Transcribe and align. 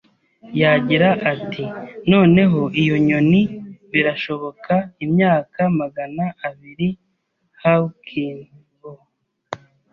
Yagira 0.61 1.09
ati: 1.33 1.63
“Noneho, 2.11 2.59
iyo 2.81 2.95
nyoni, 3.07 3.41
birashoboka, 3.91 4.73
imyaka 5.05 5.59
magana 5.79 6.23
abiri, 6.47 6.87
Hawkins- 7.61 8.49
bo 8.79 8.91